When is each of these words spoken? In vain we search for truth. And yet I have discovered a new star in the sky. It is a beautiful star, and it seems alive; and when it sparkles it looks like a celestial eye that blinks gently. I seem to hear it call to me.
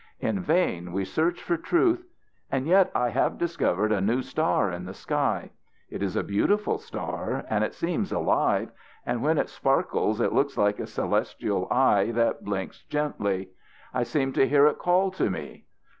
In 0.19 0.39
vain 0.39 0.93
we 0.93 1.05
search 1.05 1.43
for 1.43 1.57
truth. 1.57 2.03
And 2.51 2.65
yet 2.65 2.89
I 2.95 3.09
have 3.11 3.37
discovered 3.37 3.91
a 3.91 4.01
new 4.01 4.23
star 4.23 4.71
in 4.71 4.85
the 4.85 4.95
sky. 4.95 5.51
It 5.91 6.01
is 6.01 6.15
a 6.15 6.23
beautiful 6.23 6.79
star, 6.79 7.45
and 7.47 7.63
it 7.63 7.75
seems 7.75 8.11
alive; 8.11 8.71
and 9.05 9.21
when 9.21 9.37
it 9.37 9.47
sparkles 9.47 10.19
it 10.19 10.33
looks 10.33 10.57
like 10.57 10.79
a 10.79 10.87
celestial 10.87 11.67
eye 11.69 12.09
that 12.13 12.43
blinks 12.43 12.81
gently. 12.85 13.49
I 13.93 14.01
seem 14.01 14.33
to 14.33 14.47
hear 14.47 14.65
it 14.65 14.79
call 14.79 15.11
to 15.11 15.29
me. 15.29 15.65